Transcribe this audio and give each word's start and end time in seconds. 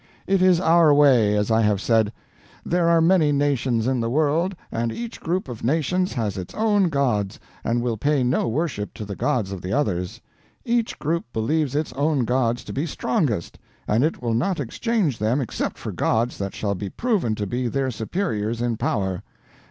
It 0.25 0.41
is 0.41 0.59
our 0.59 0.91
way, 0.95 1.37
as 1.37 1.51
I 1.51 1.61
have 1.61 1.79
said. 1.79 2.11
There 2.65 2.89
are 2.89 3.01
many 3.01 3.31
nations 3.31 3.85
in 3.85 3.99
the 3.99 4.09
world, 4.09 4.55
and 4.71 4.91
each 4.91 5.19
group 5.19 5.47
of 5.47 5.63
nations 5.63 6.13
has 6.13 6.39
its 6.39 6.55
own 6.55 6.89
gods, 6.89 7.39
and 7.63 7.83
will 7.83 7.97
pay 7.97 8.23
no 8.23 8.47
worship 8.47 8.95
to 8.95 9.05
the 9.05 9.15
gods 9.15 9.51
of 9.51 9.61
the 9.61 9.73
others. 9.73 10.19
Each 10.65 10.97
group 10.97 11.25
believes 11.31 11.75
its 11.75 11.93
own 11.93 12.25
gods 12.25 12.63
to 12.63 12.73
be 12.73 12.87
strongest, 12.87 13.59
and 13.87 14.03
it 14.03 14.23
will 14.23 14.33
not 14.33 14.59
exchange 14.59 15.19
them 15.19 15.39
except 15.39 15.77
for 15.77 15.91
gods 15.91 16.39
that 16.39 16.55
shall 16.55 16.73
be 16.73 16.89
proven 16.89 17.35
to 17.35 17.45
be 17.45 17.67
their 17.67 17.91
superiors 17.91 18.59
in 18.59 18.77
power. 18.77 19.21